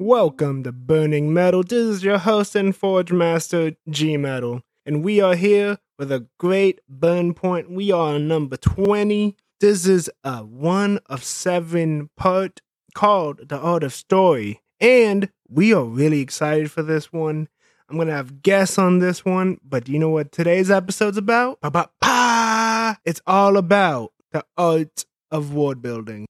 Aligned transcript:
Welcome 0.00 0.64
to 0.64 0.72
Burning 0.72 1.32
Metal. 1.32 1.62
This 1.62 1.86
is 1.86 2.04
your 2.04 2.18
host 2.18 2.56
and 2.56 2.74
Forge 2.74 3.12
Master, 3.12 3.76
G 3.88 4.16
Metal. 4.16 4.62
And 4.84 5.04
we 5.04 5.20
are 5.20 5.36
here 5.36 5.78
with 6.00 6.10
a 6.10 6.26
great 6.36 6.80
burn 6.88 7.32
point. 7.32 7.70
We 7.70 7.92
are 7.92 8.14
on 8.14 8.26
number 8.26 8.56
20. 8.56 9.36
This 9.60 9.86
is 9.86 10.10
a 10.24 10.38
one 10.38 10.98
of 11.06 11.22
seven 11.22 12.10
part 12.16 12.60
called 12.92 13.48
The 13.48 13.56
Art 13.56 13.84
of 13.84 13.92
Story. 13.92 14.62
And 14.80 15.30
we 15.48 15.72
are 15.72 15.84
really 15.84 16.20
excited 16.20 16.72
for 16.72 16.82
this 16.82 17.12
one. 17.12 17.48
I'm 17.88 17.96
gonna 17.96 18.12
have 18.12 18.42
guests 18.42 18.78
on 18.78 18.98
this 18.98 19.24
one, 19.24 19.58
but 19.62 19.88
you 19.88 20.00
know 20.00 20.10
what 20.10 20.32
today's 20.32 20.72
episode's 20.72 21.18
about? 21.18 21.58
About 21.62 21.92
pa! 22.00 22.98
It's 23.04 23.20
all 23.28 23.56
about 23.56 24.12
the 24.32 24.44
art 24.56 25.04
of 25.30 25.54
world 25.54 25.82
building. 25.82 26.26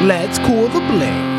Let's 0.00 0.38
cool 0.38 0.68
the 0.68 0.80
blade. 0.80 1.37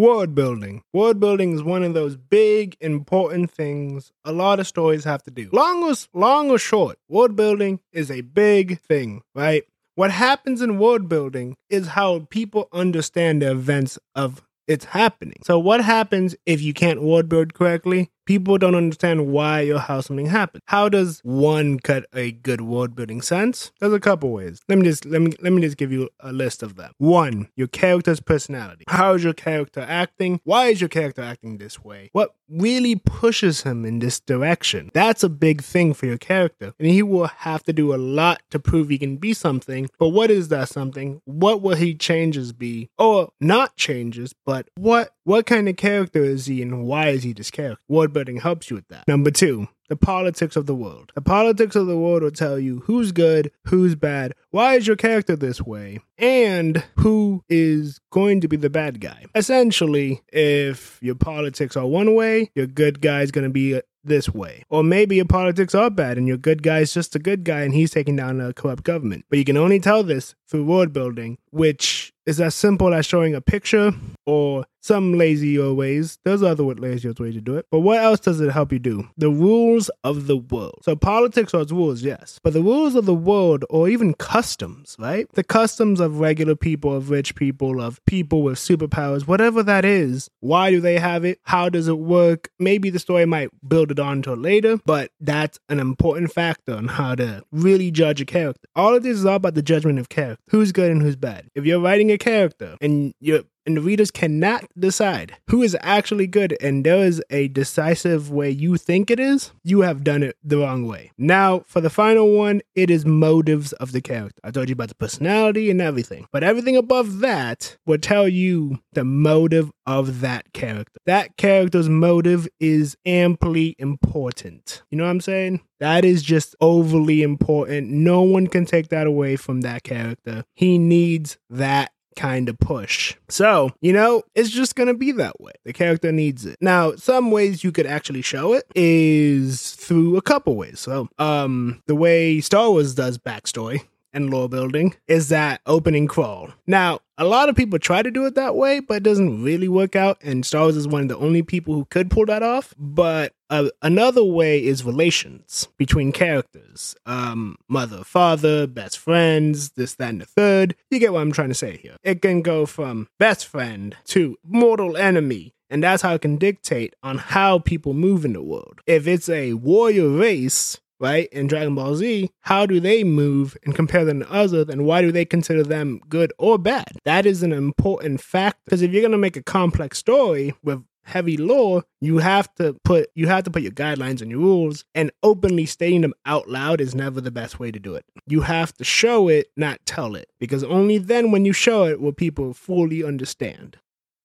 World 0.00 0.34
building. 0.34 0.82
World 0.94 1.20
building 1.20 1.52
is 1.52 1.62
one 1.62 1.82
of 1.82 1.92
those 1.92 2.16
big, 2.16 2.74
important 2.80 3.50
things 3.50 4.12
a 4.24 4.32
lot 4.32 4.58
of 4.58 4.66
stories 4.66 5.04
have 5.04 5.22
to 5.24 5.30
do. 5.30 5.50
Long 5.52 5.82
or, 5.82 5.92
long 6.14 6.50
or 6.50 6.56
short, 6.56 6.98
world 7.10 7.36
building 7.36 7.80
is 7.92 8.10
a 8.10 8.22
big 8.22 8.80
thing, 8.80 9.20
right? 9.34 9.64
What 9.96 10.10
happens 10.10 10.62
in 10.62 10.78
world 10.78 11.06
building 11.06 11.54
is 11.68 11.88
how 11.88 12.20
people 12.30 12.70
understand 12.72 13.42
the 13.42 13.50
events 13.50 13.98
of 14.14 14.42
it's 14.66 14.86
happening. 14.86 15.42
So 15.44 15.58
what 15.58 15.82
happens 15.84 16.34
if 16.46 16.62
you 16.62 16.72
can't 16.72 17.02
world 17.02 17.28
build 17.28 17.52
correctly? 17.52 18.08
People 18.30 18.58
don't 18.58 18.76
understand 18.76 19.26
why 19.26 19.62
or 19.72 19.80
how 19.80 20.00
something 20.00 20.26
happened. 20.26 20.62
How 20.66 20.88
does 20.88 21.20
one 21.24 21.80
cut 21.80 22.06
a 22.14 22.30
good 22.30 22.60
world 22.60 22.94
building 22.94 23.22
sense? 23.22 23.72
There's 23.80 23.92
a 23.92 23.98
couple 23.98 24.30
ways. 24.30 24.60
Let 24.68 24.78
me 24.78 24.84
just 24.84 25.04
let 25.04 25.20
me 25.20 25.32
let 25.40 25.52
me 25.52 25.60
just 25.60 25.76
give 25.76 25.90
you 25.90 26.10
a 26.20 26.32
list 26.32 26.62
of 26.62 26.76
them. 26.76 26.92
One, 26.98 27.48
your 27.56 27.66
character's 27.66 28.20
personality. 28.20 28.84
How 28.86 29.14
is 29.14 29.24
your 29.24 29.32
character 29.32 29.80
acting? 29.80 30.40
Why 30.44 30.66
is 30.66 30.80
your 30.80 30.86
character 30.86 31.22
acting 31.22 31.58
this 31.58 31.82
way? 31.82 32.10
What 32.12 32.36
really 32.48 32.94
pushes 32.94 33.62
him 33.62 33.84
in 33.84 33.98
this 33.98 34.20
direction? 34.20 34.92
That's 34.94 35.24
a 35.24 35.28
big 35.28 35.60
thing 35.60 35.92
for 35.92 36.06
your 36.06 36.18
character. 36.18 36.72
And 36.78 36.86
he 36.86 37.02
will 37.02 37.26
have 37.26 37.64
to 37.64 37.72
do 37.72 37.92
a 37.92 37.96
lot 37.96 38.42
to 38.50 38.60
prove 38.60 38.90
he 38.90 38.98
can 38.98 39.16
be 39.16 39.34
something. 39.34 39.90
But 39.98 40.10
what 40.10 40.30
is 40.30 40.50
that 40.50 40.68
something? 40.68 41.20
What 41.24 41.62
will 41.62 41.74
he 41.74 41.96
changes 41.96 42.52
be? 42.52 42.90
Or 42.96 43.32
not 43.40 43.74
changes, 43.74 44.32
but 44.46 44.68
what 44.76 45.14
what 45.24 45.46
kind 45.46 45.68
of 45.68 45.76
character 45.76 46.24
is 46.24 46.46
he 46.46 46.62
and 46.62 46.84
why 46.84 47.08
is 47.08 47.22
he 47.22 47.32
this 47.32 47.50
character? 47.50 47.82
World 47.88 48.12
building 48.12 48.38
helps 48.38 48.70
you 48.70 48.76
with 48.76 48.88
that. 48.88 49.06
Number 49.06 49.30
two, 49.30 49.68
the 49.88 49.96
politics 49.96 50.56
of 50.56 50.66
the 50.66 50.74
world. 50.74 51.12
The 51.14 51.20
politics 51.20 51.76
of 51.76 51.86
the 51.86 51.98
world 51.98 52.22
will 52.22 52.30
tell 52.30 52.58
you 52.58 52.80
who's 52.86 53.12
good, 53.12 53.50
who's 53.66 53.94
bad, 53.96 54.34
why 54.50 54.76
is 54.76 54.86
your 54.86 54.96
character 54.96 55.36
this 55.36 55.60
way, 55.60 55.98
and 56.16 56.84
who 56.96 57.42
is 57.48 57.98
going 58.10 58.40
to 58.40 58.48
be 58.48 58.56
the 58.56 58.70
bad 58.70 59.00
guy. 59.00 59.26
Essentially, 59.34 60.22
if 60.32 60.98
your 61.02 61.16
politics 61.16 61.76
are 61.76 61.86
one 61.86 62.14
way, 62.14 62.50
your 62.54 62.66
good 62.66 63.00
guy 63.00 63.22
is 63.22 63.32
going 63.32 63.44
to 63.44 63.50
be 63.50 63.76
uh, 63.76 63.80
this 64.04 64.28
way. 64.30 64.64
Or 64.70 64.82
maybe 64.82 65.16
your 65.16 65.24
politics 65.24 65.74
are 65.74 65.90
bad 65.90 66.16
and 66.16 66.26
your 66.26 66.36
good 66.36 66.62
guy 66.62 66.78
is 66.80 66.94
just 66.94 67.14
a 67.14 67.18
good 67.18 67.44
guy 67.44 67.62
and 67.62 67.74
he's 67.74 67.90
taking 67.90 68.16
down 68.16 68.40
a 68.40 68.52
corrupt 68.52 68.84
government. 68.84 69.24
But 69.28 69.38
you 69.38 69.44
can 69.44 69.56
only 69.56 69.80
tell 69.80 70.02
this 70.02 70.34
through 70.48 70.64
world 70.64 70.92
building, 70.92 71.38
which 71.50 72.12
is 72.26 72.40
as 72.40 72.54
simple 72.54 72.94
as 72.94 73.06
showing 73.06 73.34
a 73.34 73.40
picture 73.40 73.92
or 74.24 74.64
some 74.80 75.14
lazier 75.16 75.72
ways. 75.72 76.18
There's 76.24 76.42
other 76.42 76.64
lazier 76.64 77.12
ways 77.18 77.34
to 77.34 77.40
do 77.40 77.56
it. 77.56 77.66
But 77.70 77.80
what 77.80 77.98
else 77.98 78.20
does 78.20 78.40
it 78.40 78.50
help 78.50 78.72
you 78.72 78.78
do? 78.78 79.08
The 79.16 79.30
rules 79.30 79.90
of 80.04 80.26
the 80.26 80.36
world. 80.36 80.80
So 80.82 80.96
politics 80.96 81.54
are 81.54 81.62
its 81.62 81.72
rules, 81.72 82.02
yes. 82.02 82.40
But 82.42 82.52
the 82.52 82.62
rules 82.62 82.94
of 82.94 83.06
the 83.06 83.14
world 83.14 83.64
or 83.70 83.88
even 83.88 84.14
customs, 84.14 84.96
right? 84.98 85.26
The 85.34 85.44
customs 85.44 86.00
of 86.00 86.20
regular 86.20 86.56
people, 86.56 86.94
of 86.94 87.10
rich 87.10 87.34
people, 87.34 87.80
of 87.80 88.04
people 88.06 88.42
with 88.42 88.58
superpowers, 88.58 89.26
whatever 89.26 89.62
that 89.62 89.84
is. 89.84 90.30
Why 90.40 90.70
do 90.70 90.80
they 90.80 90.98
have 90.98 91.24
it? 91.24 91.40
How 91.44 91.68
does 91.68 91.88
it 91.88 91.98
work? 91.98 92.50
Maybe 92.58 92.90
the 92.90 92.98
story 92.98 93.26
might 93.26 93.50
build 93.66 93.90
it 93.90 93.98
on 93.98 94.22
to 94.22 94.34
later, 94.34 94.78
but 94.84 95.10
that's 95.20 95.58
an 95.68 95.80
important 95.80 96.32
factor 96.32 96.74
on 96.74 96.88
how 96.88 97.14
to 97.14 97.44
really 97.52 97.90
judge 97.90 98.20
a 98.20 98.24
character. 98.24 98.68
All 98.74 98.94
of 98.94 99.02
this 99.02 99.18
is 99.18 99.26
all 99.26 99.36
about 99.36 99.54
the 99.54 99.62
judgment 99.62 99.98
of 99.98 100.08
character. 100.08 100.42
Who's 100.48 100.72
good 100.72 100.90
and 100.90 101.02
who's 101.02 101.16
bad. 101.16 101.48
If 101.54 101.64
you're 101.64 101.80
writing 101.80 102.10
a 102.10 102.18
character 102.18 102.76
and 102.80 103.14
you're 103.20 103.42
and 103.70 103.76
the 103.76 103.82
readers 103.82 104.10
cannot 104.10 104.64
decide 104.76 105.36
who 105.46 105.62
is 105.62 105.76
actually 105.80 106.26
good 106.26 106.56
and 106.60 106.84
there 106.84 107.04
is 107.04 107.22
a 107.30 107.46
decisive 107.46 108.28
way 108.28 108.50
you 108.50 108.76
think 108.76 109.12
it 109.12 109.20
is, 109.20 109.52
you 109.62 109.82
have 109.82 110.02
done 110.02 110.24
it 110.24 110.36
the 110.42 110.58
wrong 110.58 110.88
way. 110.88 111.12
Now, 111.16 111.60
for 111.66 111.80
the 111.80 111.88
final 111.88 112.36
one, 112.36 112.62
it 112.74 112.90
is 112.90 113.06
motives 113.06 113.72
of 113.74 113.92
the 113.92 114.00
character. 114.00 114.40
I 114.42 114.50
told 114.50 114.68
you 114.68 114.72
about 114.72 114.88
the 114.88 114.96
personality 114.96 115.70
and 115.70 115.80
everything, 115.80 116.26
but 116.32 116.42
everything 116.42 116.76
above 116.76 117.20
that 117.20 117.76
will 117.86 117.98
tell 117.98 118.26
you 118.26 118.80
the 118.92 119.04
motive 119.04 119.70
of 119.86 120.20
that 120.20 120.52
character. 120.52 120.98
That 121.06 121.36
character's 121.36 121.88
motive 121.88 122.48
is 122.58 122.96
amply 123.06 123.76
important. 123.78 124.82
You 124.90 124.98
know 124.98 125.04
what 125.04 125.10
I'm 125.10 125.20
saying? 125.20 125.60
That 125.78 126.04
is 126.04 126.24
just 126.24 126.56
overly 126.60 127.22
important. 127.22 127.90
No 127.90 128.22
one 128.22 128.48
can 128.48 128.64
take 128.64 128.88
that 128.88 129.06
away 129.06 129.36
from 129.36 129.60
that 129.60 129.84
character. 129.84 130.44
He 130.54 130.76
needs 130.76 131.38
that 131.48 131.92
kind 132.16 132.48
of 132.48 132.58
push. 132.58 133.14
So, 133.28 133.70
you 133.80 133.92
know, 133.92 134.22
it's 134.34 134.50
just 134.50 134.74
going 134.74 134.88
to 134.88 134.94
be 134.94 135.12
that 135.12 135.40
way. 135.40 135.52
The 135.64 135.72
character 135.72 136.12
needs 136.12 136.44
it. 136.44 136.56
Now, 136.60 136.94
some 136.96 137.30
ways 137.30 137.64
you 137.64 137.72
could 137.72 137.86
actually 137.86 138.22
show 138.22 138.52
it 138.52 138.64
is 138.74 139.72
through 139.72 140.16
a 140.16 140.22
couple 140.22 140.56
ways. 140.56 140.80
So, 140.80 141.08
um, 141.18 141.82
the 141.86 141.94
way 141.94 142.40
Star 142.40 142.70
Wars 142.70 142.94
does 142.94 143.18
backstory 143.18 143.82
and 144.12 144.30
lore 144.30 144.48
building 144.48 144.94
is 145.06 145.28
that 145.28 145.60
opening 145.66 146.08
crawl. 146.08 146.50
Now, 146.66 147.00
a 147.20 147.24
lot 147.24 147.50
of 147.50 147.54
people 147.54 147.78
try 147.78 148.00
to 148.00 148.10
do 148.10 148.24
it 148.24 148.34
that 148.34 148.56
way, 148.56 148.80
but 148.80 148.96
it 148.96 149.02
doesn't 149.02 149.44
really 149.44 149.68
work 149.68 149.94
out. 149.94 150.16
And 150.22 150.44
Star 150.44 150.62
Wars 150.62 150.76
is 150.76 150.88
one 150.88 151.02
of 151.02 151.08
the 151.08 151.18
only 151.18 151.42
people 151.42 151.74
who 151.74 151.84
could 151.84 152.10
pull 152.10 152.24
that 152.26 152.42
off. 152.42 152.74
But 152.78 153.34
uh, 153.50 153.68
another 153.82 154.24
way 154.24 154.64
is 154.64 154.84
relations 154.84 155.68
between 155.76 156.12
characters 156.12 156.96
um, 157.04 157.56
mother, 157.68 158.04
father, 158.04 158.66
best 158.66 158.98
friends, 158.98 159.72
this, 159.72 159.94
that, 159.96 160.08
and 160.08 160.22
the 160.22 160.26
third. 160.26 160.74
You 160.90 160.98
get 160.98 161.12
what 161.12 161.20
I'm 161.20 161.32
trying 161.32 161.48
to 161.48 161.54
say 161.54 161.76
here. 161.76 161.96
It 162.02 162.22
can 162.22 162.40
go 162.40 162.64
from 162.64 163.06
best 163.18 163.46
friend 163.46 163.94
to 164.06 164.38
mortal 164.42 164.96
enemy. 164.96 165.54
And 165.68 165.84
that's 165.84 166.02
how 166.02 166.14
it 166.14 166.22
can 166.22 166.36
dictate 166.36 166.96
on 167.02 167.18
how 167.18 167.60
people 167.60 167.92
move 167.92 168.24
in 168.24 168.32
the 168.32 168.42
world. 168.42 168.80
If 168.86 169.06
it's 169.06 169.28
a 169.28 169.54
warrior 169.54 170.08
race, 170.08 170.80
right? 171.00 171.28
In 171.32 171.46
Dragon 171.46 171.74
Ball 171.74 171.96
Z, 171.96 172.30
how 172.40 172.66
do 172.66 172.78
they 172.78 173.02
move 173.02 173.56
and 173.64 173.74
compare 173.74 174.04
them 174.04 174.20
to 174.20 174.30
others, 174.30 174.68
and 174.68 174.84
why 174.84 175.00
do 175.00 175.10
they 175.10 175.24
consider 175.24 175.62
them 175.62 176.00
good 176.08 176.32
or 176.38 176.58
bad? 176.58 176.98
That 177.04 177.26
is 177.26 177.42
an 177.42 177.52
important 177.52 178.20
fact 178.20 178.60
because 178.64 178.82
if 178.82 178.92
you're 178.92 179.02
gonna 179.02 179.18
make 179.18 179.36
a 179.36 179.42
complex 179.42 179.98
story 179.98 180.54
with 180.62 180.84
heavy 181.04 181.36
lore, 181.36 181.82
you 182.00 182.18
have 182.18 182.54
to 182.54 182.76
put 182.84 183.10
you 183.14 183.26
have 183.26 183.44
to 183.44 183.50
put 183.50 183.62
your 183.62 183.72
guidelines 183.72 184.20
and 184.20 184.30
your 184.30 184.40
rules, 184.40 184.84
and 184.94 185.10
openly 185.22 185.66
stating 185.66 186.02
them 186.02 186.14
out 186.26 186.48
loud 186.48 186.80
is 186.80 186.94
never 186.94 187.20
the 187.20 187.30
best 187.30 187.58
way 187.58 187.70
to 187.70 187.78
do 187.78 187.94
it. 187.94 188.04
You 188.26 188.42
have 188.42 188.72
to 188.74 188.84
show 188.84 189.28
it, 189.28 189.48
not 189.56 189.80
tell 189.86 190.14
it, 190.14 190.28
because 190.38 190.62
only 190.64 190.98
then 190.98 191.30
when 191.30 191.44
you 191.44 191.52
show 191.52 191.84
it 191.86 192.00
will 192.00 192.12
people 192.12 192.52
fully 192.52 193.02
understand. 193.02 193.78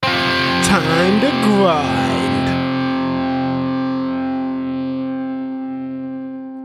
Time 0.04 1.22
to 1.22 1.30
grind. 1.30 2.14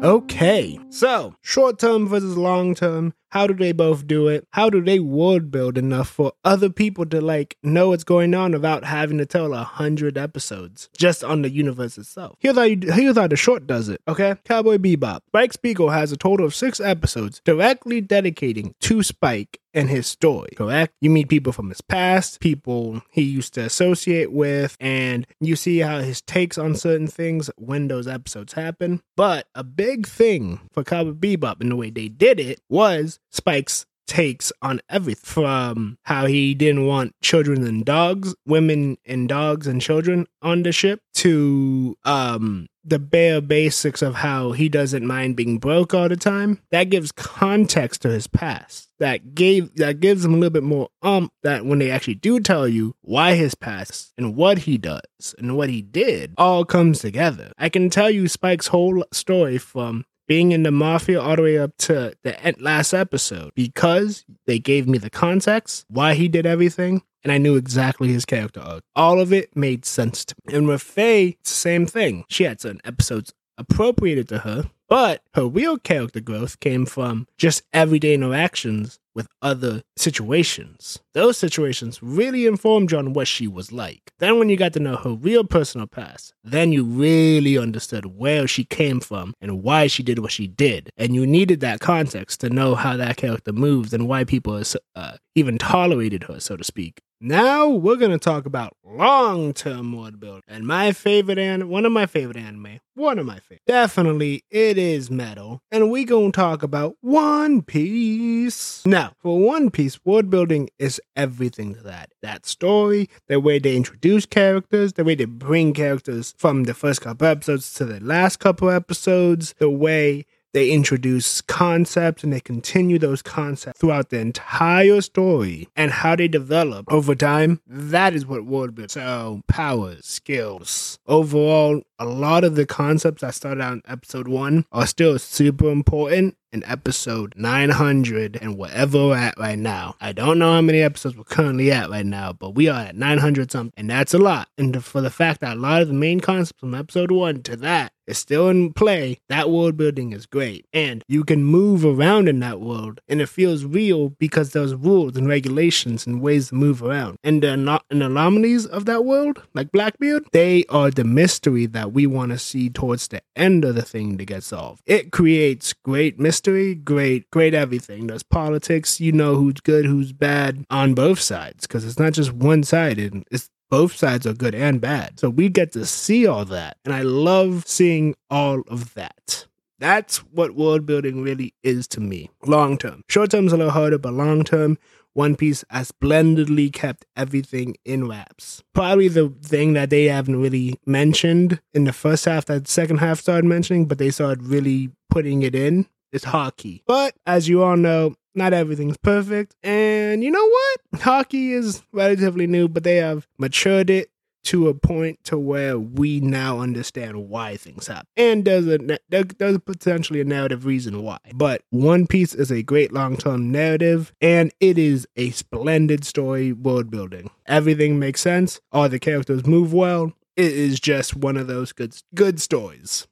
Okay, 0.03 0.79
so 0.89 1.35
short 1.43 1.79
term 1.79 2.09
versus 2.09 2.35
long 2.35 2.75
term. 2.75 3.13
How 3.31 3.47
do 3.47 3.55
they 3.55 3.73
both 3.73 4.07
do 4.07 4.29
it? 4.29 4.47
How 4.51 4.71
do 4.71 4.83
they 4.83 4.99
world 4.99 5.51
build 5.51 5.79
enough 5.79 6.09
for 6.09 6.33
other 6.45 6.69
people 6.69 7.07
to 7.07 7.21
like 7.21 7.57
know 7.63 7.91
what's 7.91 8.05
going 8.05 8.35
on 8.35 8.53
without 8.53 8.85
having 8.85 9.19
to 9.19 9.27
tell 9.27 9.55
a 9.55 9.63
hundred 9.63 10.19
episodes 10.19 10.89
just 10.97 11.23
on 11.23 11.43
the 11.43 11.51
universe 11.51 11.97
itself? 11.97 12.37
Here's 12.41 12.57
how, 12.57 12.63
you, 12.63 12.79
here's 12.93 13.17
how 13.17 13.29
the 13.29 13.37
short 13.37 13.67
does 13.67 13.89
it, 13.89 14.01
okay? 14.09 14.37
Cowboy 14.45 14.79
Bebop. 14.79 15.21
Spike 15.29 15.53
Spiegel 15.53 15.91
has 15.91 16.13
a 16.13 16.17
total 16.17 16.45
of 16.45 16.55
six 16.55 16.81
episodes 16.81 17.41
directly 17.45 18.01
dedicating 18.01 18.75
to 18.81 19.03
Spike 19.03 19.61
and 19.73 19.89
his 19.89 20.07
story, 20.07 20.51
correct? 20.57 20.95
You 21.01 21.11
meet 21.11 21.29
people 21.29 21.53
from 21.53 21.69
his 21.69 21.81
past, 21.81 22.41
people 22.41 23.03
he 23.11 23.23
used 23.23 23.55
to 23.55 23.63
associate 23.63 24.33
with, 24.33 24.77
and 24.81 25.27
you 25.41 25.57
see 25.57 25.79
how 25.79 26.01
his 26.01 26.21
takes 26.21 26.59
on 26.59 26.75
certain 26.75 27.07
things 27.07 27.51
when 27.57 27.89
those 27.89 28.09
episodes 28.09 28.55
happen. 28.55 29.01
But 29.17 29.47
a 29.55 29.63
big 29.63 30.07
thing 30.07 30.61
for 30.73 30.83
Cowboy 30.83 31.13
Bebop 31.13 31.61
and 31.61 31.71
the 31.71 31.77
way 31.77 31.91
they 31.91 32.09
did 32.09 32.41
it 32.41 32.61
was 32.69 33.20
Spike's 33.31 33.87
takes 34.11 34.53
on 34.61 34.81
everything 34.91 35.23
from 35.23 35.97
how 36.03 36.27
he 36.27 36.53
didn't 36.53 36.85
want 36.85 37.15
children 37.23 37.65
and 37.65 37.85
dogs, 37.85 38.35
women 38.45 38.99
and 39.07 39.29
dogs 39.29 39.69
and 39.69 39.81
children 39.81 40.27
on 40.43 40.65
the 40.65 40.73
ship 40.73 41.01
to 41.15 41.97
um 42.05 42.67
the 42.83 42.99
bare 42.99 43.41
basics 43.41 44.03
of 44.03 44.17
how 44.17 44.53
he 44.53 44.69
doesn't 44.69 45.07
mind 45.07 45.37
being 45.37 45.59
broke 45.59 45.93
all 45.95 46.09
the 46.09 46.17
time, 46.17 46.59
that 46.71 46.85
gives 46.85 47.13
context 47.13 48.03
to 48.03 48.09
his 48.09 48.27
past. 48.27 48.89
That 48.99 49.35
gave 49.35 49.77
that 49.77 50.01
gives 50.01 50.25
him 50.25 50.35
a 50.35 50.37
little 50.37 50.51
bit 50.51 50.65
more 50.65 50.89
um 51.03 51.31
that 51.45 51.65
when 51.65 51.79
they 51.79 51.93
actually 51.93 52.17
do 52.17 52.41
tell 52.41 52.67
you 52.67 52.97
why 53.03 53.35
his 53.35 53.55
past 53.55 54.13
and 54.19 54.35
what 54.35 54.59
he 54.59 54.77
does 54.77 55.37
and 55.39 55.57
what 55.57 55.69
he 55.69 55.83
did 55.83 56.35
all 56.37 56.65
comes 56.65 56.99
together. 56.99 57.53
I 57.59 57.69
can 57.69 57.91
tell 57.91 58.11
you 58.11 58.27
Spike's 58.27 58.67
whole 58.69 59.05
story 59.13 59.59
from 59.59 60.05
being 60.31 60.53
in 60.53 60.63
the 60.63 60.71
mafia 60.71 61.21
all 61.21 61.35
the 61.35 61.43
way 61.43 61.59
up 61.59 61.77
to 61.77 62.15
the 62.23 62.55
last 62.61 62.95
episode 62.95 63.51
because 63.57 64.25
they 64.47 64.61
gave 64.61 64.87
me 64.87 64.97
the 64.97 65.11
context, 65.11 65.85
why 65.89 66.15
he 66.15 66.29
did 66.29 66.47
everything, 66.47 67.03
and 67.25 67.33
I 67.33 67.39
knew 67.39 67.57
exactly 67.57 68.13
his 68.13 68.25
character 68.25 68.61
arc. 68.61 68.85
All 68.95 69.19
of 69.19 69.33
it 69.33 69.57
made 69.57 69.85
sense 69.85 70.25
to 70.27 70.37
me. 70.47 70.55
And 70.55 70.69
with 70.69 70.83
Faye, 70.83 71.37
same 71.43 71.85
thing. 71.85 72.27
She 72.29 72.45
had 72.45 72.61
certain 72.61 72.81
episodes 72.85 73.35
appropriated 73.59 74.29
to 74.29 74.39
her, 74.39 74.71
but 74.89 75.25
her 75.35 75.49
real 75.49 75.79
character 75.79 76.21
growth 76.21 76.61
came 76.61 76.87
from 76.87 77.27
just 77.37 77.65
everyday 77.73 78.15
interactions 78.15 79.01
with 79.15 79.27
other 79.43 79.83
situations. 79.97 80.99
Those 81.15 81.37
situations 81.37 82.03
really 82.03 82.47
informed 82.47 82.93
you 82.93 82.99
on 82.99 83.13
what 83.13 83.29
she 83.29 83.49
was 83.49 83.73
like. 83.73 84.13
Then, 84.19 84.39
when 84.39 84.49
you 84.49 84.57
got 84.57 84.73
to 84.75 84.81
know 84.81 84.97
her 84.97 85.11
real 85.11 85.45
personal 85.45 85.87
past, 85.87 86.33
then 86.45 86.73
you 86.73 86.85
really 86.85 87.59
understood 87.59 88.17
where 88.17 88.47
she 88.47 88.65
came 88.65 89.01
from 89.01 89.35
and 89.41 89.63
why 89.63 89.87
she 89.87 90.03
did 90.03 90.21
what 90.21 90.33
she 90.33 90.47
did. 90.47 90.91
And 90.97 91.15
you 91.15 91.27
needed 91.27 91.61
that 91.61 91.81
context 91.81 92.41
to 92.41 92.51
know 92.51 92.75
how 92.75 92.97
that 92.97 93.17
character 93.17 93.53
moves 93.53 93.93
and 93.93 94.09
why 94.09 94.25
people 94.25 94.63
uh, 94.95 95.17
even 95.35 95.59
tolerated 95.59 96.25
her, 96.25 96.41
so 96.41 96.57
to 96.57 96.65
speak. 96.65 97.01
Now 97.23 97.69
we're 97.69 97.97
gonna 97.97 98.19
talk 98.19 98.47
about 98.47 98.75
long-term 98.83 99.95
world 99.95 100.19
building, 100.21 100.41
and 100.49 100.67
my 100.67 100.93
favorite 100.93 101.39
and 101.39 101.69
one 101.69 101.85
of 101.85 101.93
my 101.93 102.07
favorite 102.07 102.39
anime, 102.39 102.81
one 102.95 103.19
of 103.19 103.27
my 103.27 103.39
favorite, 103.41 103.61
definitely 103.67 104.43
it 104.51 104.79
is 104.79 105.11
Metal, 105.11 105.61
and 105.71 105.91
we 105.91 106.05
gonna 106.07 106.33
talk 106.33 106.63
about 106.63 106.97
One 107.03 107.61
Piece. 107.61 108.87
Now, 108.87 109.00
for 109.23 109.39
One 109.39 109.71
Piece, 109.71 110.05
world 110.05 110.31
building 110.31 110.69
is 110.79 111.01
everything 111.17 111.75
to 111.75 111.83
that. 111.83 112.13
That 112.23 112.47
story, 112.47 113.09
the 113.29 113.41
way 113.41 113.59
they 113.59 113.77
introduce 113.77 114.27
characters, 114.27 114.95
the 114.95 115.05
way 115.05 115.15
they 115.15 115.25
bring 115.25 115.73
characters 115.73 116.35
from 116.37 116.65
the 116.65 116.75
first 116.75 117.01
couple 117.01 117.27
episodes 117.27 117.73
to 117.75 117.85
the 117.85 118.01
last 118.01 118.39
couple 118.39 118.71
episodes, 118.71 119.55
the 119.59 119.71
way 119.71 120.27
they 120.53 120.71
introduce 120.71 121.41
concepts 121.41 122.25
and 122.25 122.33
they 122.33 122.41
continue 122.41 122.99
those 122.99 123.23
concepts 123.23 123.79
throughout 123.79 124.11
the 124.11 124.19
entire 124.19 125.01
story 125.01 125.69
and 125.77 125.91
how 125.91 126.17
they 126.17 126.29
develop 126.29 126.93
over 126.93 127.15
time. 127.15 127.61
That 127.67 128.15
is 128.15 128.27
what 128.27 128.45
world 128.45 128.75
building. 128.75 128.89
So 128.89 129.43
powers, 129.47 130.05
skills, 130.07 130.99
overall, 131.07 131.83
a 131.99 132.05
lot 132.05 132.45
of 132.45 132.57
the 132.57 132.67
concepts 132.67 133.21
that 133.21 133.35
started 133.35 133.63
out 133.63 133.75
in 133.75 133.83
episode 133.87 134.27
one 134.27 134.65
are 134.73 134.87
still 134.87 135.19
super 135.19 135.71
important 135.71 136.37
in 136.53 136.65
episode 136.65 137.35
900 137.37 138.39
and 138.41 138.57
whatever 138.57 139.09
we're 139.09 139.17
at 139.17 139.39
right 139.39 139.59
now. 139.59 139.95
I 140.01 140.13
don't 140.13 140.39
know 140.39 140.53
how 140.53 140.61
many 140.61 140.81
episodes 140.81 141.17
we're 141.17 141.25
currently 141.25 141.71
at 141.71 141.91
right 141.91 142.07
now, 142.07 142.33
but 142.33 142.55
we 142.55 142.69
are 142.69 142.81
at 142.81 142.97
900 142.97 143.51
something, 143.53 143.73
and 143.77 143.91
that's 143.91 144.15
a 144.15 144.19
lot. 144.19 144.49
And 144.59 144.85
for 144.85 145.01
the 145.01 145.11
fact 145.11 145.41
that 145.41 145.57
a 145.57 145.61
lot 145.61 145.83
of 145.83 145.89
the 145.89 145.95
main 145.95 146.21
concepts 146.21 146.61
from 146.61 146.75
episode 146.75 147.11
one 147.11 147.43
to 147.45 147.57
that 147.57 147.93
is 148.07 148.19
still 148.19 148.49
in 148.49 148.73
play, 148.73 149.19
that 149.29 149.51
world 149.51 149.77
building 149.77 150.13
is 150.13 150.27
great. 150.27 150.67
And 150.73 151.05
you 151.07 151.23
can 151.23 151.45
move 151.45 151.85
around 151.85 152.29
in 152.29 152.41
that 152.41 152.61
world, 152.61 153.01
and 153.09 153.21
it 153.21 153.29
feels 153.29 153.65
real 153.65 154.11
because 154.19 154.53
there's 154.53 154.75
rules 154.75 155.17
and 155.17 155.29
regulations 155.29 156.07
and 156.07 156.21
ways 156.21 156.49
to 156.49 156.57
move 156.57 156.83
around. 156.83 157.19
And 157.23 157.43
the 157.43 157.81
anomalies 157.91 158.67
of 158.67 158.87
that 158.87 159.05
world, 159.05 159.43
like 159.55 159.71
Blackbeard, 159.71 160.25
they 160.33 160.65
are 160.69 160.91
the 160.91 161.05
mystery 161.05 161.67
that 161.67 161.93
we 161.93 162.07
want 162.07 162.33
to 162.33 162.39
see 162.39 162.69
towards 162.69 163.07
the 163.07 163.23
end 163.37 163.65
of 163.65 163.77
the 163.77 163.83
thing 163.83 164.19
to 164.19 164.25
get 164.25 164.43
solved. 164.43 164.83
It 164.87 165.13
creates 165.13 165.73
great 165.73 166.19
mystery, 166.19 166.40
great, 166.41 167.31
great 167.31 167.55
everything. 167.55 168.07
There's 168.07 168.23
politics, 168.23 169.01
you 169.01 169.13
know 169.13 169.37
who's 169.37 169.61
good, 169.63 169.87
who's 169.87 170.13
bad 170.13 170.65
on 170.71 170.95
both 170.95 171.21
sides, 171.21 171.67
because 171.67 171.85
it's 171.85 171.99
not 171.99 172.13
just 172.13 172.33
one 172.33 172.63
sided. 172.63 173.25
It's 173.31 173.51
both 173.71 173.95
sides 173.95 174.27
are 174.27 174.35
good 174.35 174.55
and 174.55 174.81
bad. 174.81 175.21
So 175.21 175.31
we 175.31 175.49
get 175.49 175.73
to 175.73 175.87
see 175.87 176.27
all 176.27 176.45
that. 176.47 176.77
And 176.85 176.93
I 176.93 177.03
love 177.03 177.65
seeing 177.67 178.17
all 178.29 178.63
of 178.69 178.95
that. 178.95 179.47
That's 179.79 180.19
what 180.19 180.57
world 180.57 180.85
building 180.85 181.23
really 181.23 181.55
is 181.63 181.87
to 181.89 182.01
me. 182.01 182.31
Long 182.45 182.77
term. 182.77 183.03
Short 183.09 183.31
term 183.31 183.47
is 183.47 183.53
a 183.53 183.57
little 183.57 183.73
harder, 183.73 183.97
but 183.97 184.13
long 184.13 184.45
term, 184.45 184.77
One 185.15 185.37
Piece 185.37 185.65
has 185.71 185.89
splendidly 185.89 186.71
kept 186.71 187.07
everything 187.17 187.77
in 187.85 188.07
wraps. 188.07 188.63
Probably 188.75 189.09
the 189.09 189.33
thing 189.43 189.73
that 189.73 189.91
they 189.91 190.05
haven't 190.05 190.41
really 190.41 190.79
mentioned 190.85 191.61
in 191.73 191.85
the 191.85 191.93
first 191.93 192.27
half 192.27 192.45
that 192.47 192.69
second 192.69 192.99
half 192.99 193.21
started 193.21 193.47
mentioning, 193.47 193.87
but 193.87 193.99
they 193.99 194.11
started 194.11 194.45
really 194.45 194.91
putting 195.09 195.43
it 195.43 195.55
in 195.55 195.87
is 196.13 196.25
Haki. 196.25 196.83
But 196.87 197.15
as 197.27 197.49
you 197.49 197.63
all 197.63 197.77
know, 197.77 198.15
not 198.35 198.53
everything's 198.53 198.97
perfect. 198.97 199.55
And 199.63 200.23
you 200.23 200.31
know 200.31 200.47
what? 200.49 201.01
Haki 201.01 201.53
is 201.53 201.83
relatively 201.93 202.47
new, 202.47 202.69
but 202.69 202.85
they 202.85 202.97
have 202.97 203.27
matured 203.39 203.91
it 203.91 204.11
to 204.43 204.69
a 204.69 204.75
point 204.75 205.23
to 205.25 205.39
where 205.39 205.79
we 205.79 206.21
now 206.21 206.61
understand 206.61 207.29
why 207.29 207.57
things 207.57 207.87
happen. 207.87 208.07
And 208.17 208.45
there's 208.45 208.67
a 208.67 208.79
there's 209.11 209.59
potentially 209.59 210.21
a 210.21 210.25
narrative 210.25 210.65
reason 210.65 211.03
why. 211.03 211.19
But 211.35 211.63
One 211.71 212.07
Piece 212.07 212.35
is 212.35 212.51
a 212.51 212.63
great 212.63 212.93
long-term 212.93 213.51
narrative 213.53 214.13
and 214.21 214.53
it 214.61 214.79
is 214.79 215.07
a 215.17 215.31
splendid 215.31 216.05
story 216.05 216.53
world 216.53 216.91
building. 216.91 217.31
Everything 217.47 217.99
makes 217.99 218.21
sense, 218.21 218.61
all 218.73 218.89
the 218.89 218.99
characters 218.99 219.47
move 219.47 219.73
well. 219.73 220.13
It 220.37 220.53
is 220.53 220.81
just 220.81 221.15
one 221.15 221.37
of 221.37 221.47
those 221.49 221.73
good 221.73 221.95
good 222.15 222.41
stories. 222.41 223.07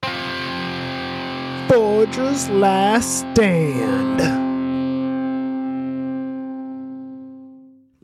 Forger's 1.69 2.49
Last 2.49 3.21
Stand. 3.21 4.21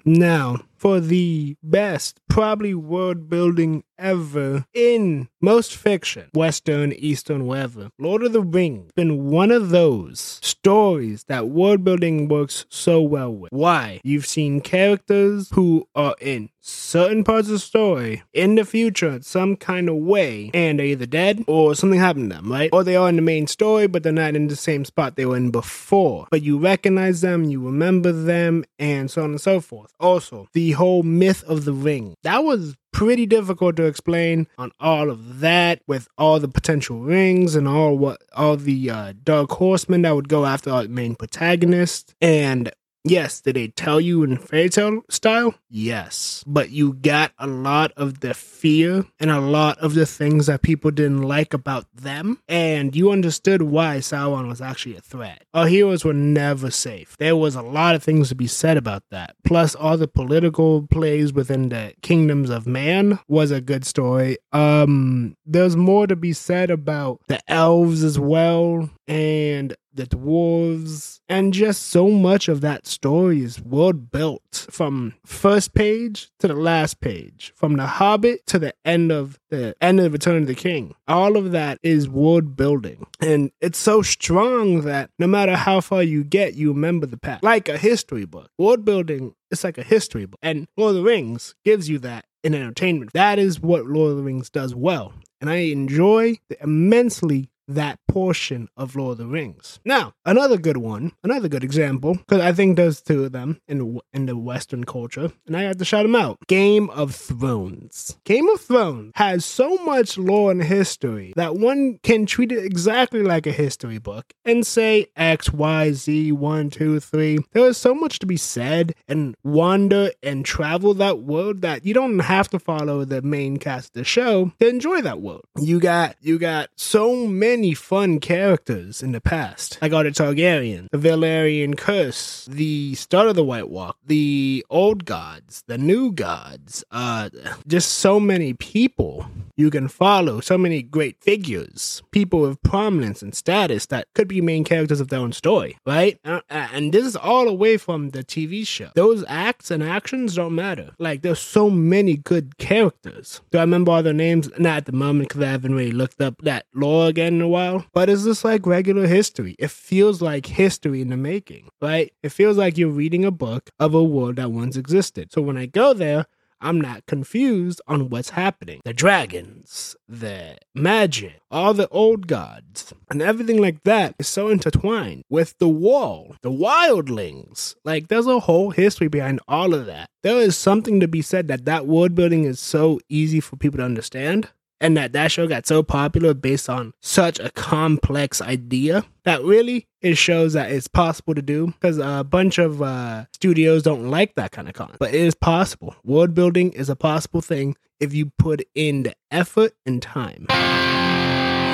Now, 0.05 0.59
for 0.77 1.01
the 1.01 1.57
best, 1.63 2.21
probably 2.29 2.75
world 2.75 3.31
building 3.31 3.85
ever 3.99 4.65
in 4.73 5.29
most 5.41 5.77
fiction, 5.77 6.29
Western, 6.35 6.93
Eastern, 6.93 7.47
wherever. 7.47 7.91
Lord 7.99 8.23
of 8.23 8.33
the 8.33 8.41
Rings 8.41 8.91
been 8.95 9.27
one 9.31 9.51
of 9.51 9.71
those 9.71 10.39
stories 10.43 11.25
that 11.25 11.49
world 11.49 11.85
building 11.85 12.29
works 12.29 12.67
so 12.69 13.01
well 13.01 13.33
with. 13.33 13.53
Why? 13.53 14.01
You've 14.03 14.27
seen 14.27 14.61
characters 14.61 15.51
who 15.53 15.89
are 15.95 16.15
in 16.21 16.51
certain 16.61 17.23
parts 17.23 17.49
of 17.49 17.53
the 17.53 17.59
story 17.59 18.23
in 18.33 18.55
the 18.55 18.65
future 18.65 19.21
some 19.23 19.57
kind 19.57 19.89
of 19.89 19.97
way, 19.97 20.51
and 20.55 20.79
they're 20.79 20.87
either 20.87 21.07
dead 21.07 21.45
or 21.47 21.75
something 21.75 22.01
happened 22.01 22.31
to 22.31 22.37
them, 22.37 22.51
right? 22.51 22.71
Or 22.73 22.83
they 22.83 22.97
are 22.97 23.09
in 23.09 23.17
the 23.17 23.23
main 23.23 23.47
story, 23.47 23.87
but 23.87 24.03
they're 24.03 24.13
not 24.13 24.35
in 24.35 24.49
the 24.49 24.57
same 24.57 24.85
spot 24.85 25.17
they 25.17 25.27
were 25.27 25.37
in 25.37 25.51
before. 25.51 26.27
But 26.31 26.43
you 26.43 26.59
recognize 26.59 27.21
them, 27.21 27.45
you 27.45 27.61
remember 27.61 28.13
them, 28.13 28.65
and 28.79 29.11
so 29.11 29.25
on 29.25 29.31
and 29.31 29.41
so 29.41 29.61
forth. 29.61 29.93
Also, 30.01 30.49
the 30.53 30.73
whole 30.73 31.03
myth 31.03 31.45
of 31.45 31.65
the 31.65 31.73
ring. 31.73 32.15
That 32.23 32.45
was 32.45 32.77
pretty 32.95 33.27
difficult 33.27 33.75
to 33.75 33.85
explain 33.85 34.47
on 34.57 34.71
all 34.79 35.11
of 35.11 35.41
that 35.41 35.83
with 35.89 36.07
all 36.17 36.39
the 36.39 36.49
potential 36.49 37.01
rings 37.01 37.57
and 37.57 37.67
all 37.67 37.99
what 37.99 38.23
all 38.37 38.57
the 38.57 38.89
uh, 38.89 39.13
dark 39.25 39.51
horsemen 39.51 40.03
that 40.03 40.15
would 40.15 40.29
go 40.29 40.47
after 40.47 40.71
our 40.71 40.87
main 40.87 41.17
protagonist. 41.17 42.15
And 42.21 42.71
Yes, 43.07 43.43
did 43.43 43.57
they 43.57 43.69
tell 43.69 44.01
you 44.01 44.23
in 44.23 44.39
fairy 44.39 44.71
tale 44.71 45.03
style? 45.11 45.55
Yes. 45.69 46.43
But 46.47 46.71
you 46.71 46.95
got 46.95 47.33
a 47.39 47.47
lot 47.47 47.93
of 47.99 48.21
the 48.21 48.33
fear 48.33 49.05
and 49.21 49.31
a 49.31 49.41
lot 49.41 49.77
of 49.79 49.93
the 49.93 50.07
things 50.07 50.47
that 50.47 50.63
people 50.63 50.91
didn't 50.91 51.23
like 51.23 51.53
about 51.53 51.85
them. 51.95 52.39
And 52.49 52.97
you 52.97 53.11
understood 53.11 53.61
why 53.61 53.99
Sauron 53.99 54.49
was 54.49 54.63
actually 54.63 54.97
a 54.97 55.03
threat. 55.03 55.45
Our 55.53 55.67
heroes 55.67 56.03
were 56.03 56.15
never 56.15 56.71
safe. 56.71 57.17
There 57.19 57.37
was 57.37 57.55
a 57.55 57.63
lot 57.63 57.95
of 57.95 58.03
things 58.03 58.31
to 58.31 58.35
be 58.35 58.47
said 58.47 58.79
about 58.79 59.03
that. 59.11 59.37
Plus, 59.45 59.75
all 59.75 59.99
the 59.99 60.09
political 60.09 60.87
plays 60.87 61.33
within 61.33 61.69
the 61.69 61.93
kingdoms 62.01 62.49
of 62.49 62.67
man 62.67 63.19
was 63.29 63.51
a 63.51 63.61
good 63.61 63.85
story. 63.85 64.39
Um, 64.53 65.37
there's 65.45 65.77
more 65.77 66.07
to 66.07 66.17
be 66.17 66.33
said 66.33 66.71
about 66.71 67.21
the 67.29 67.41
elves 67.51 68.03
as 68.03 68.19
well 68.19 68.89
and 69.07 69.77
the 69.95 70.07
dwarves, 70.07 71.21
and 71.29 71.53
just 71.53 71.83
so 71.83 72.09
much 72.09 72.49
of 72.49 72.61
that 72.61 72.87
story 72.87 73.43
is 73.43 73.61
world 73.61 74.11
built 74.11 74.67
from 74.71 75.15
first 75.25 75.75
page 75.75 76.31
to 76.39 76.49
the 76.49 76.55
last 76.55 77.01
page, 77.01 77.53
from 77.55 77.77
the 77.77 77.87
Hobbit 77.87 78.47
to 78.47 78.59
the 78.59 78.75
end 78.85 79.13
of 79.13 79.39
the 79.51 79.75
end 79.81 80.01
of 80.01 80.13
Return 80.13 80.43
of 80.43 80.47
the 80.47 80.55
King. 80.55 80.95
All 81.07 81.37
of 81.37 81.53
that 81.53 81.79
is 81.83 82.09
world 82.09 82.57
building, 82.57 83.07
and 83.21 83.51
it's 83.61 83.79
so 83.79 84.03
strong 84.03 84.83
that 84.83 85.11
no 85.19 85.27
matter 85.27 85.57
how 85.57 85.81
far 85.81 86.03
you 86.03 86.25
get, 86.25 86.55
you 86.55 86.73
remember 86.73 87.07
the 87.07 87.17
past, 87.17 87.43
like 87.43 87.69
a 87.69 87.79
history 87.79 88.25
book. 88.25 88.51
World 88.59 88.85
building 88.85 89.35
it's 89.51 89.65
like 89.65 89.79
a 89.79 89.83
history 89.83 90.27
book, 90.27 90.41
and 90.43 90.67
Lord 90.77 90.91
of 90.91 90.97
the 90.97 91.03
Rings 91.03 91.55
gives 91.65 91.89
you 91.89 91.99
that 92.01 92.27
in 92.43 92.55
entertainment. 92.55 93.13
That 93.13 93.39
is 93.39 93.61
what 93.61 93.87
Lord 93.87 94.13
of 94.13 94.17
the 94.17 94.23
Rings 94.23 94.51
does 94.51 94.75
well 94.75 95.15
and 95.45 95.51
I 95.51 95.57
enjoy 95.57 96.39
the 96.49 96.57
immensely 96.63 97.51
that 97.69 97.99
portion 98.09 98.69
of 98.77 98.95
Lord 98.95 99.13
of 99.13 99.19
the 99.19 99.27
Rings. 99.27 99.81
Now, 99.85 100.15
another 100.25 100.57
good 100.57 100.77
one, 100.77 101.13
another 101.23 101.49
good 101.49 101.65
example, 101.65 102.15
because 102.15 102.41
I 102.41 102.53
think 102.53 102.77
there's 102.77 103.01
two 103.01 103.25
of 103.25 103.33
them 103.33 103.61
in 103.69 104.01
in 104.13 104.27
the 104.27 104.37
Western 104.37 104.85
culture, 104.85 105.33
and 105.47 105.57
I 105.57 105.63
have 105.63 105.79
to 105.79 105.85
shout 105.85 106.05
them 106.05 106.17
out. 106.17 106.39
Game 106.47 106.91
of 106.91 107.15
Thrones. 107.15 108.17
Game 108.25 108.49
of 108.49 108.61
Thrones 108.61 109.13
has 109.17 109.45
so 109.45 109.77
much 109.79 110.19
lore 110.19 110.51
and 110.51 110.63
history 110.63 111.33
that 111.37 111.57
one 111.57 111.99
can 112.03 112.27
treat 112.27 112.53
it 112.53 112.65
exactly 112.65 113.23
like 113.23 113.47
a 113.47 113.53
history 113.53 113.99
book 113.99 114.33
and 114.45 114.67
say 114.67 115.07
X, 115.17 115.53
Y, 115.53 115.93
Z, 115.93 116.33
one, 116.33 116.71
two, 116.71 117.01
three. 117.01 117.39
There 117.53 117.67
is 117.67 117.77
so 117.77 117.95
much 117.95 118.19
to 118.21 118.27
be 118.27 118.37
said 118.37 118.95
and 119.09 119.37
wander 119.43 120.11
and 120.23 120.45
travel 120.45 120.95
that 120.95 121.21
world 121.21 121.63
that 121.63 121.85
you 121.85 121.95
don't 121.95 122.19
have 122.19 122.49
to 122.51 122.59
follow 122.59 123.05
the 123.05 123.23
main 123.23 123.57
cast 123.57 123.89
of 123.89 123.93
the 123.95 124.05
show 124.05 124.53
to 124.61 124.69
enjoy 124.69 125.01
that 125.03 125.21
world. 125.21 125.45
You 125.59 125.81
got 125.81 126.17
you 126.21 126.39
got 126.39 126.71
so 126.77 127.27
many 127.27 127.54
fun 127.75 128.19
characters 128.19 129.03
in 129.03 129.13
the 129.13 129.21
past. 129.21 129.79
I 129.81 129.89
got 129.89 130.07
a 130.07 130.11
Targaryen, 130.11 130.89
the 130.91 130.99
Valyrian 130.99 131.77
Curse, 131.77 132.47
the 132.51 132.95
start 132.97 133.29
of 133.29 133.37
the 133.37 133.45
White 133.45 133.69
Walk, 133.69 133.97
the 134.05 134.67
old 134.69 135.05
gods, 135.05 135.63
the 135.69 135.79
new 135.79 136.11
gods, 136.11 136.83
uh 136.91 137.31
just 137.67 137.95
so 137.95 138.19
many 138.19 138.55
people 138.55 139.27
you 139.57 139.71
can 139.71 139.89
follow, 139.89 140.41
so 140.41 140.59
many 140.59 140.83
great 140.83 141.23
figures, 141.23 142.03
people 142.11 142.45
of 142.45 142.63
prominence 142.63 143.23
and 143.23 143.35
status 143.35 143.87
that 143.87 144.09
could 144.15 144.29
be 144.29 144.41
main 144.41 144.65
characters 144.65 145.01
of 145.01 145.09
their 145.09 145.21
own 145.21 145.33
story, 145.33 145.79
right? 145.87 146.19
Uh, 146.25 146.41
uh, 146.51 146.69
and 146.73 146.93
this 146.93 147.05
is 147.05 147.17
all 147.17 147.49
away 147.49 147.77
from 147.77 148.11
the 148.11 148.25
TV 148.25 148.67
show. 148.67 148.91
Those 148.95 149.25
acts 149.29 149.71
and 149.71 149.83
actions 149.83 150.35
don't 150.35 150.55
matter. 150.55 150.93
Like, 150.99 151.23
there's 151.23 151.39
so 151.39 151.71
many 151.71 152.17
good 152.17 152.59
characters. 152.59 153.41
Do 153.51 153.59
I 153.59 153.63
remember 153.63 153.93
all 153.93 154.03
their 154.03 154.13
names? 154.13 154.51
Not 154.59 154.79
at 154.79 154.87
the 154.87 154.93
moment 154.93 155.29
because 155.29 155.43
I 155.43 155.51
haven't 155.51 155.75
really 155.75 155.93
looked 155.93 156.21
up 156.21 156.37
that 156.43 156.67
lore 156.75 157.09
again 157.09 157.35
in 157.35 157.41
a 157.41 157.49
while. 157.49 157.87
But 157.93 158.09
it's 158.09 158.25
just 158.25 158.45
like 158.45 158.67
regular 158.67 159.07
history. 159.07 159.55
It 159.59 159.71
feels 159.71 160.21
like 160.21 160.47
history 160.47 161.01
in 161.01 161.09
the 161.09 161.17
making, 161.17 161.69
right? 161.81 162.13
It 162.23 162.31
feels 162.31 162.57
like 162.57 162.77
you're 162.77 162.89
reading 162.89 163.25
a 163.25 163.31
book 163.31 163.71
of 163.79 163.95
a 163.95 164.03
world 164.03 164.37
that 164.37 164.51
once 164.51 164.77
existed. 164.77 165.33
So 165.33 165.43
when 165.43 165.57
I 165.57 165.67
go 165.67 165.95
there, 165.95 166.27
I'm 166.65 166.81
not 166.81 167.05
confused 167.05 167.83
on 167.87 168.09
what's 168.09 168.31
happening. 168.31 168.81
The 168.87 168.95
dragons, 168.95 169.95
the 170.09 170.57
magic, 170.75 171.43
all 171.51 171.75
the 171.75 171.89
old 171.91 172.27
gods, 172.27 172.95
and 173.11 173.21
everything 173.21 173.61
like 173.61 173.83
that 173.85 174.15
is 174.19 174.29
so 174.29 174.49
intertwined 174.49 175.25
with 175.29 175.59
the 175.59 175.69
wall, 175.69 176.37
the 176.41 176.51
wildlings. 176.51 177.75
Like, 177.85 178.09
there's 178.09 178.27
a 178.27 178.41
whole 178.41 178.71
history 178.71 179.09
behind 179.09 179.41
all 179.47 179.75
of 179.75 179.85
that. 179.87 180.09
There 180.23 180.41
is 180.41 180.57
something 180.57 181.01
to 181.01 181.07
be 181.07 181.21
said 181.21 181.49
that 181.49 181.67
that 181.67 181.87
world 181.87 182.15
building 182.15 182.45
is 182.45 182.59
so 182.61 182.99
easy 183.11 183.41
for 183.41 183.57
people 183.57 183.79
to 183.79 183.85
understand 183.85 184.49
and 184.81 184.97
that 184.97 185.13
that 185.13 185.31
show 185.31 185.47
got 185.47 185.67
so 185.67 185.83
popular 185.83 186.35
based 186.35 186.69
on 186.69 186.93
such 187.01 187.39
a 187.39 187.51
complex 187.51 188.41
idea 188.41 189.05
that 189.25 189.43
really 189.43 189.87
it 190.01 190.17
shows 190.17 190.53
that 190.53 190.71
it's 190.71 190.89
possible 190.89 191.35
to 191.35 191.43
do 191.43 191.69
because 191.69 191.99
a 191.99 192.25
bunch 192.25 192.59
of 192.59 192.83
uh, 192.83 193.25
studios 193.33 193.83
don't 193.83 194.11
like 194.11 194.35
that 194.35 194.53
kind 194.53 194.69
of 194.69 194.75
content 194.75 194.99
but 194.99 195.15
it 195.15 195.21
is 195.21 195.35
possible. 195.35 195.95
World 196.05 196.35
building 196.35 196.73
is 196.73 196.89
a 196.89 196.97
possible 196.97 197.41
thing 197.41 197.77
if 198.01 198.13
you 198.13 198.33
put 198.39 198.63
in 198.75 199.05
the 199.05 199.15
effort 199.31 199.73
and 199.87 200.03
time. 200.03 200.47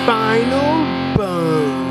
Final 0.07 1.17
burn 1.17 1.91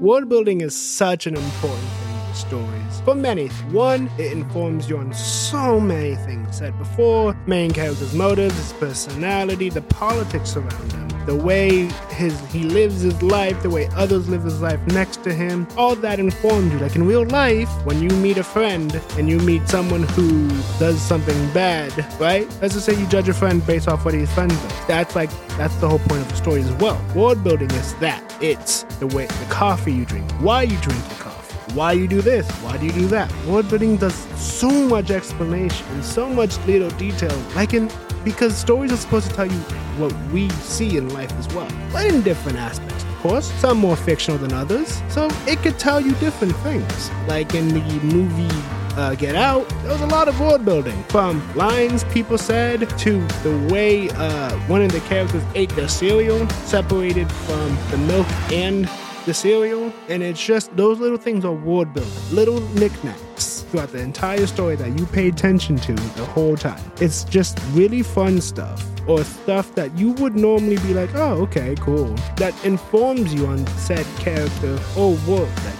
world 0.00 0.28
building 0.28 0.60
is 0.60 0.76
such 0.76 1.26
an 1.26 1.36
important 1.36 1.88
thing 1.88 2.07
stories. 2.34 3.00
For 3.04 3.14
many, 3.14 3.48
one, 3.70 4.10
it 4.18 4.32
informs 4.32 4.88
you 4.88 4.98
on 4.98 5.12
so 5.12 5.80
many 5.80 6.14
things 6.16 6.58
said 6.58 6.76
before 6.78 7.36
main 7.46 7.70
character's 7.70 8.14
motives, 8.14 8.56
his 8.56 8.72
personality, 8.74 9.70
the 9.70 9.82
politics 9.82 10.56
around 10.56 10.92
him, 10.92 11.26
the 11.26 11.36
way 11.36 11.86
his 12.10 12.38
he 12.50 12.64
lives 12.64 13.02
his 13.02 13.22
life, 13.22 13.62
the 13.62 13.70
way 13.70 13.88
others 13.94 14.28
live 14.28 14.42
his 14.42 14.60
life 14.60 14.80
next 14.88 15.22
to 15.24 15.32
him. 15.32 15.66
All 15.76 15.94
that 15.96 16.18
informs 16.18 16.72
you. 16.72 16.78
Like 16.78 16.96
in 16.96 17.06
real 17.06 17.24
life, 17.26 17.68
when 17.84 18.02
you 18.02 18.08
meet 18.16 18.38
a 18.38 18.44
friend 18.44 19.00
and 19.16 19.28
you 19.28 19.38
meet 19.38 19.68
someone 19.68 20.02
who 20.02 20.48
does 20.78 21.00
something 21.00 21.36
bad, 21.52 21.92
right? 22.20 22.48
Let's 22.60 22.74
just 22.74 22.86
say 22.86 22.98
you 22.98 23.06
judge 23.06 23.28
a 23.28 23.34
friend 23.34 23.64
based 23.66 23.88
off 23.88 24.04
what 24.04 24.14
he's 24.14 24.32
friends 24.32 24.54
with. 24.62 24.86
That's 24.86 25.14
like 25.14 25.30
that's 25.56 25.76
the 25.76 25.88
whole 25.88 26.00
point 26.00 26.22
of 26.22 26.28
the 26.28 26.36
story 26.36 26.62
as 26.62 26.72
well. 26.72 27.00
World 27.14 27.44
building 27.44 27.70
is 27.70 27.94
that. 27.96 28.24
It's 28.40 28.84
the 29.00 29.06
way 29.06 29.26
the 29.26 29.46
coffee 29.48 29.92
you 29.92 30.04
drink, 30.04 30.30
why 30.40 30.62
you 30.62 30.76
drink 30.78 31.02
the 31.08 31.14
coffee 31.16 31.37
why 31.74 31.94
do 31.94 32.00
you 32.00 32.08
do 32.08 32.22
this, 32.22 32.48
why 32.62 32.76
do 32.76 32.86
you 32.86 32.92
do 32.92 33.06
that. 33.08 33.32
World 33.46 33.68
building 33.68 33.96
does 33.96 34.14
so 34.40 34.70
much 34.70 35.10
explanation 35.10 35.86
and 35.90 36.04
so 36.04 36.28
much 36.28 36.58
little 36.66 36.90
detail, 36.90 37.36
like 37.54 37.74
in 37.74 37.90
because 38.24 38.56
stories 38.56 38.92
are 38.92 38.96
supposed 38.96 39.30
to 39.30 39.34
tell 39.34 39.46
you 39.46 39.58
what 39.98 40.12
we 40.32 40.50
see 40.50 40.96
in 40.96 41.08
life 41.14 41.32
as 41.38 41.48
well, 41.54 41.68
but 41.92 42.06
in 42.06 42.22
different 42.22 42.58
aspects. 42.58 43.04
Of 43.04 43.18
course, 43.18 43.50
some 43.54 43.78
more 43.78 43.96
fictional 43.96 44.38
than 44.38 44.52
others, 44.52 45.02
so 45.08 45.28
it 45.46 45.58
could 45.58 45.78
tell 45.78 46.00
you 46.00 46.12
different 46.16 46.54
things. 46.58 47.10
Like 47.26 47.54
in 47.54 47.68
the 47.68 47.80
movie 48.04 48.48
uh, 48.96 49.14
Get 49.14 49.34
Out, 49.34 49.68
there 49.82 49.92
was 49.92 50.00
a 50.00 50.06
lot 50.06 50.28
of 50.28 50.38
world 50.40 50.64
building 50.64 51.02
from 51.04 51.42
lines 51.54 52.04
people 52.04 52.38
said 52.38 52.88
to 52.98 53.26
the 53.42 53.68
way 53.72 54.10
uh, 54.10 54.56
one 54.66 54.82
of 54.82 54.92
the 54.92 55.00
characters 55.00 55.42
ate 55.54 55.70
their 55.70 55.88
cereal, 55.88 56.48
separated 56.66 57.30
from 57.30 57.76
the 57.90 57.98
milk 57.98 58.26
and 58.52 58.88
the 59.28 59.34
cereal, 59.34 59.92
and 60.08 60.22
it's 60.22 60.42
just 60.42 60.74
those 60.74 60.98
little 61.00 61.18
things 61.18 61.44
are 61.44 61.52
world 61.52 61.92
building, 61.92 62.10
little 62.32 62.60
knickknacks 62.70 63.60
throughout 63.68 63.92
the 63.92 63.98
entire 63.98 64.46
story 64.46 64.74
that 64.74 64.98
you 64.98 65.04
pay 65.04 65.28
attention 65.28 65.76
to 65.76 65.92
the 65.92 66.24
whole 66.24 66.56
time. 66.56 66.80
It's 66.98 67.24
just 67.24 67.60
really 67.72 68.02
fun 68.02 68.40
stuff 68.40 68.82
or 69.06 69.22
stuff 69.24 69.74
that 69.74 69.94
you 69.98 70.12
would 70.12 70.34
normally 70.34 70.76
be 70.76 70.94
like, 70.94 71.14
oh, 71.14 71.42
okay, 71.42 71.74
cool, 71.78 72.14
that 72.36 72.54
informs 72.64 73.34
you 73.34 73.46
on 73.46 73.66
said 73.76 74.06
character 74.18 74.78
or 74.96 75.10
world 75.28 75.48
that. 75.48 75.77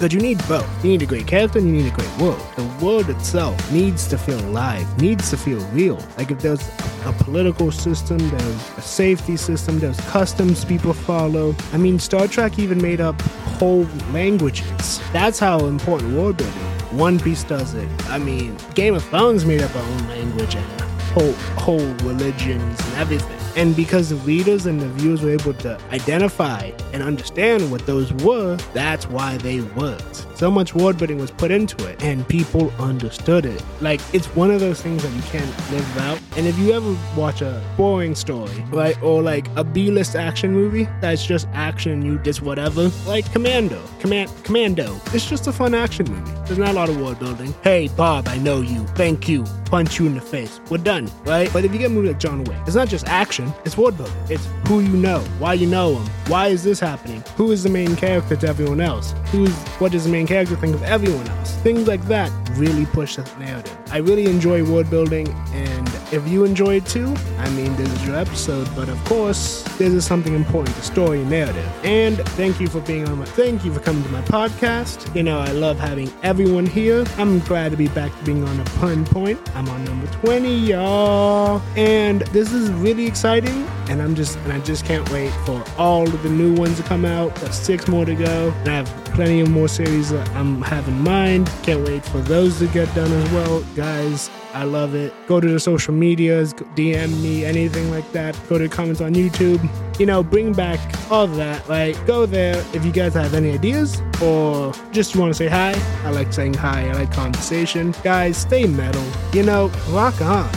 But 0.00 0.14
you 0.14 0.20
need 0.20 0.38
both. 0.48 0.66
You 0.82 0.92
need 0.92 1.02
a 1.02 1.06
great 1.06 1.26
character 1.26 1.58
and 1.58 1.68
you 1.68 1.74
need 1.74 1.92
a 1.92 1.94
great 1.94 2.16
world. 2.18 2.40
The 2.56 2.64
world 2.82 3.10
itself 3.10 3.70
needs 3.70 4.08
to 4.08 4.16
feel 4.16 4.40
alive, 4.48 4.86
needs 4.98 5.28
to 5.28 5.36
feel 5.36 5.60
real. 5.72 6.02
Like 6.16 6.30
if 6.30 6.40
there's 6.40 6.66
a 7.04 7.12
political 7.12 7.70
system, 7.70 8.16
there's 8.16 8.78
a 8.78 8.80
safety 8.80 9.36
system, 9.36 9.78
there's 9.78 10.00
customs 10.08 10.64
people 10.64 10.94
follow. 10.94 11.54
I 11.74 11.76
mean, 11.76 11.98
Star 11.98 12.26
Trek 12.28 12.58
even 12.58 12.80
made 12.80 13.02
up 13.02 13.20
whole 13.60 13.86
languages. 14.10 15.00
That's 15.12 15.38
how 15.38 15.66
important 15.66 16.14
world 16.16 16.38
building. 16.38 16.54
One 16.96 17.20
Piece 17.20 17.44
does 17.44 17.74
it. 17.74 17.88
I 18.08 18.18
mean, 18.18 18.56
Game 18.74 18.94
of 18.94 19.04
Thrones 19.04 19.44
made 19.44 19.60
up 19.60 19.76
our 19.76 19.82
own 19.82 20.08
language 20.08 20.54
and 20.56 20.80
whole 21.12 21.34
whole 21.60 21.94
religions 22.08 22.80
and 22.80 22.94
everything. 22.94 23.39
And 23.56 23.74
because 23.74 24.10
the 24.10 24.16
readers 24.16 24.66
and 24.66 24.80
the 24.80 24.88
viewers 24.88 25.22
were 25.22 25.30
able 25.30 25.54
to 25.54 25.78
identify 25.90 26.70
and 26.92 27.02
understand 27.02 27.70
what 27.70 27.86
those 27.86 28.12
were, 28.24 28.56
that's 28.74 29.08
why 29.08 29.36
they 29.38 29.60
worked. 29.60 30.26
So 30.36 30.50
much 30.50 30.74
world 30.74 30.96
building 30.96 31.18
was 31.18 31.30
put 31.30 31.50
into 31.50 31.86
it, 31.86 32.02
and 32.02 32.26
people 32.26 32.72
understood 32.78 33.44
it. 33.44 33.62
Like, 33.82 34.00
it's 34.14 34.26
one 34.28 34.50
of 34.50 34.60
those 34.60 34.80
things 34.80 35.02
that 35.02 35.12
you 35.12 35.22
can't 35.22 35.50
live 35.70 35.94
without. 35.94 36.18
And 36.36 36.46
if 36.46 36.58
you 36.58 36.72
ever 36.72 36.96
watch 37.14 37.42
a 37.42 37.62
boring 37.76 38.14
story, 38.14 38.64
right, 38.70 39.00
or 39.02 39.22
like 39.22 39.48
a 39.56 39.64
B 39.64 39.90
list 39.90 40.16
action 40.16 40.52
movie 40.52 40.88
that's 41.02 41.26
just 41.26 41.46
action, 41.52 42.02
you 42.02 42.18
just 42.20 42.40
whatever, 42.40 42.90
like 43.06 43.30
Commando, 43.32 43.82
Command, 43.98 44.30
Commando, 44.42 44.98
it's 45.12 45.28
just 45.28 45.46
a 45.46 45.52
fun 45.52 45.74
action 45.74 46.10
movie. 46.10 46.32
There's 46.46 46.58
not 46.58 46.70
a 46.70 46.72
lot 46.72 46.88
of 46.88 46.98
world 46.98 47.18
building. 47.18 47.54
Hey, 47.62 47.88
Bob, 47.88 48.26
I 48.28 48.38
know 48.38 48.62
you. 48.62 48.86
Thank 48.88 49.28
you. 49.28 49.44
Punch 49.66 49.98
you 50.00 50.06
in 50.06 50.14
the 50.14 50.20
face. 50.20 50.58
We're 50.70 50.78
done, 50.78 51.10
right? 51.24 51.52
But 51.52 51.64
if 51.64 51.72
you 51.72 51.78
get 51.78 51.90
a 51.90 51.94
movie 51.94 52.08
like 52.08 52.18
John 52.18 52.44
Wick, 52.44 52.56
it's 52.66 52.74
not 52.74 52.88
just 52.88 53.06
action, 53.06 53.49
it's 53.64 53.76
world 53.76 53.96
building. 53.96 54.14
It's 54.28 54.46
who 54.66 54.80
you 54.80 54.96
know, 54.96 55.20
why 55.38 55.54
you 55.54 55.66
know 55.66 55.96
him, 55.96 56.06
why 56.28 56.48
is 56.48 56.62
this 56.62 56.80
happening, 56.80 57.22
who 57.36 57.52
is 57.52 57.62
the 57.62 57.70
main 57.70 57.96
character 57.96 58.36
to 58.36 58.46
everyone 58.48 58.80
else, 58.80 59.14
who's 59.26 59.54
what 59.80 59.92
does 59.92 60.04
the 60.04 60.10
main 60.10 60.26
character 60.26 60.56
think 60.56 60.74
of 60.74 60.82
everyone 60.82 61.26
else. 61.28 61.54
Things 61.56 61.88
like 61.88 62.02
that 62.06 62.30
really 62.52 62.86
push 62.86 63.16
the 63.16 63.24
narrative. 63.38 63.76
I 63.90 63.98
really 63.98 64.26
enjoy 64.26 64.64
world 64.64 64.90
building, 64.90 65.28
and 65.52 65.89
if 66.12 66.26
you 66.28 66.44
enjoy 66.44 66.76
it 66.76 66.86
too, 66.86 67.14
I 67.38 67.48
mean, 67.50 67.74
this 67.76 67.88
is 67.92 68.06
your 68.06 68.16
episode, 68.16 68.68
but 68.74 68.88
of 68.88 69.02
course, 69.04 69.62
this 69.78 69.92
is 69.92 70.04
something 70.04 70.34
important 70.34 70.76
to 70.76 70.82
story 70.82 71.20
and 71.20 71.30
narrative. 71.30 71.66
And 71.84 72.18
thank 72.30 72.60
you 72.60 72.68
for 72.68 72.80
being 72.80 73.08
on 73.08 73.18
my, 73.18 73.24
thank 73.24 73.64
you 73.64 73.72
for 73.72 73.80
coming 73.80 74.02
to 74.02 74.08
my 74.10 74.22
podcast. 74.22 75.14
You 75.14 75.22
know, 75.22 75.38
I 75.38 75.52
love 75.52 75.78
having 75.78 76.12
everyone 76.22 76.66
here. 76.66 77.04
I'm 77.16 77.38
glad 77.40 77.70
to 77.70 77.76
be 77.76 77.88
back 77.88 78.16
to 78.18 78.24
being 78.24 78.44
on 78.46 78.60
a 78.60 78.64
pun 78.64 79.04
point. 79.04 79.38
I'm 79.56 79.68
on 79.68 79.84
number 79.84 80.06
20, 80.08 80.54
y'all. 80.54 81.62
And 81.76 82.22
this 82.32 82.52
is 82.52 82.70
really 82.72 83.06
exciting, 83.06 83.66
and 83.88 84.02
I'm 84.02 84.14
just, 84.14 84.36
and 84.40 84.52
I 84.52 84.60
just 84.60 84.84
can't 84.84 85.08
wait 85.10 85.30
for 85.46 85.64
all 85.78 86.02
of 86.02 86.22
the 86.22 86.30
new 86.30 86.54
ones 86.54 86.76
to 86.76 86.82
come 86.82 87.04
out. 87.04 87.34
There's 87.36 87.54
six 87.54 87.88
more 87.88 88.04
to 88.04 88.14
go, 88.14 88.52
and 88.60 88.68
I 88.68 88.74
have 88.74 89.04
plenty 89.06 89.40
of 89.40 89.50
more 89.50 89.68
series 89.68 90.10
that 90.10 90.28
I'm 90.30 90.60
having 90.62 90.90
in 90.90 91.02
mind. 91.02 91.50
Can't 91.62 91.86
wait 91.86 92.04
for 92.04 92.18
those 92.18 92.58
to 92.58 92.66
get 92.68 92.92
done 92.94 93.12
as 93.12 93.30
well. 93.32 93.62
Guys, 93.74 94.30
I 94.52 94.64
love 94.64 94.94
it. 94.94 95.12
Go 95.26 95.40
to 95.40 95.48
the 95.48 95.60
social 95.60 95.94
medias, 95.94 96.52
DM 96.54 97.22
me, 97.22 97.44
anything 97.44 97.90
like 97.90 98.10
that. 98.12 98.38
Go 98.48 98.58
to 98.58 98.68
comments 98.68 99.00
on 99.00 99.14
YouTube. 99.14 99.60
You 99.98 100.06
know, 100.06 100.22
bring 100.22 100.52
back 100.52 100.80
all 101.10 101.26
that. 101.26 101.68
Like, 101.68 102.04
go 102.06 102.26
there 102.26 102.56
if 102.72 102.84
you 102.84 102.92
guys 102.92 103.14
have 103.14 103.34
any 103.34 103.52
ideas 103.52 104.02
or 104.22 104.72
just 104.92 105.16
want 105.16 105.30
to 105.30 105.34
say 105.34 105.48
hi. 105.48 105.74
I 106.04 106.10
like 106.10 106.32
saying 106.32 106.54
hi. 106.54 106.88
I 106.88 106.92
like 106.92 107.12
conversation. 107.12 107.94
Guys, 108.02 108.36
stay 108.38 108.66
metal. 108.66 109.04
You 109.32 109.42
know, 109.42 109.68
rock 109.90 110.20
on. 110.20 110.50